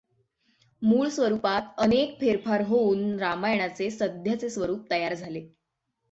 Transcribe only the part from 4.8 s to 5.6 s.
तयार झाले.